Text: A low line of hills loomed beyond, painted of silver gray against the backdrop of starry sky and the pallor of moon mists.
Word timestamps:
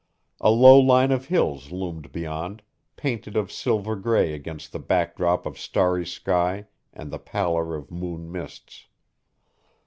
A 0.39 0.49
low 0.49 0.79
line 0.79 1.11
of 1.11 1.25
hills 1.27 1.71
loomed 1.71 2.11
beyond, 2.11 2.63
painted 2.95 3.35
of 3.37 3.51
silver 3.51 3.95
gray 3.95 4.33
against 4.33 4.71
the 4.71 4.79
backdrop 4.79 5.45
of 5.45 5.59
starry 5.59 6.07
sky 6.07 6.65
and 6.91 7.11
the 7.11 7.19
pallor 7.19 7.75
of 7.75 7.91
moon 7.91 8.31
mists. 8.31 8.87